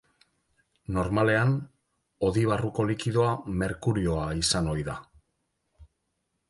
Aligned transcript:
Normalean, 0.95 1.51
hodi 2.29 2.47
barruko 2.53 2.87
likidoa 2.93 3.35
merkurioa 3.61 4.27
izan 4.43 4.73
ohi 4.75 4.89
da. 4.93 4.99